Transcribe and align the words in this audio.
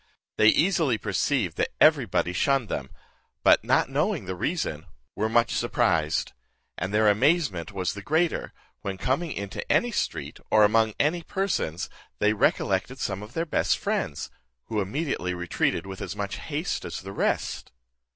They 0.37 0.47
easily 0.47 0.97
perceived 0.97 1.57
that 1.57 1.73
every 1.79 2.07
body 2.07 2.33
shunned 2.33 2.69
them; 2.69 2.89
but 3.43 3.63
not 3.63 3.87
knowing 3.87 4.25
the 4.25 4.33
reason, 4.33 4.87
were 5.15 5.29
much 5.29 5.51
surprised; 5.53 6.33
and 6.75 6.91
their 6.91 7.07
amazement 7.07 7.71
was 7.71 7.93
the 7.93 8.01
greater, 8.01 8.51
when 8.81 8.97
coming 8.97 9.31
into 9.31 9.71
any 9.71 9.91
street, 9.91 10.39
or 10.49 10.63
among 10.63 10.95
any 10.99 11.21
persons, 11.21 11.87
they 12.17 12.33
recollected 12.33 12.97
some 12.97 13.21
of 13.21 13.33
their 13.33 13.45
best 13.45 13.77
friends, 13.77 14.31
who 14.69 14.81
immediately 14.81 15.35
retreated 15.35 15.85
with 15.85 16.01
as 16.01 16.15
much 16.15 16.37
haste 16.37 16.83
as 16.83 16.99
the 17.01 17.11
rest. 17.13 17.71